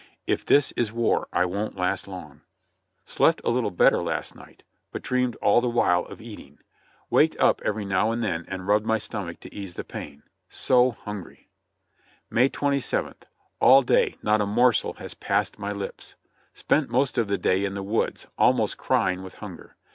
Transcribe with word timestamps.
If 0.25 0.43
this 0.43 0.71
is 0.71 0.91
war 0.91 1.27
I 1.31 1.45
won't 1.45 1.75
last 1.75 2.07
long. 2.07 2.41
BREAKING 2.41 2.41
IN 2.41 2.41
THE 2.41 3.11
VOLUNTEERS 3.11 3.17
43 3.17 3.17
Slept 3.17 3.47
a 3.47 3.53
little 3.53 3.71
better 3.71 4.01
last 4.03 4.35
night, 4.35 4.63
but 4.91 5.01
dreamed 5.03 5.35
all 5.35 5.61
the 5.61 5.69
while 5.69 6.05
of 6.05 6.19
eat 6.19 6.39
ing; 6.39 6.59
waked 7.11 7.37
up 7.37 7.61
every 7.63 7.85
now 7.85 8.09
and 8.11 8.23
then 8.23 8.43
and 8.47 8.65
rubbed 8.65 8.87
my 8.87 8.97
stomach 8.97 9.39
to 9.41 9.53
ease 9.53 9.75
the 9.75 9.83
pain. 9.83 10.23
So 10.49 10.89
hungry!" 10.93 11.51
''May 12.31 12.49
27th. 12.49 13.25
All 13.59 13.83
day 13.83 14.15
not 14.23 14.41
a 14.41 14.47
morsel 14.47 14.93
has 14.93 15.13
passed 15.13 15.59
my 15.59 15.71
lips. 15.71 16.15
Spent 16.55 16.89
most 16.89 17.19
of 17.19 17.27
the 17.27 17.37
day 17.37 17.63
in 17.63 17.75
the 17.75 17.83
woods, 17.83 18.25
almost 18.39 18.77
crying 18.79 19.21
with 19.21 19.35
hunger. 19.35 19.75